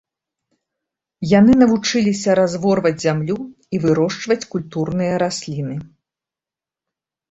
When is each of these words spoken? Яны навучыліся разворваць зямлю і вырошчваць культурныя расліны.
Яны 1.39 1.53
навучыліся 1.63 2.37
разворваць 2.41 2.95
зямлю 3.05 3.37
і 3.73 3.77
вырошчваць 3.87 4.41
культурныя 4.57 5.13
расліны. 5.29 5.75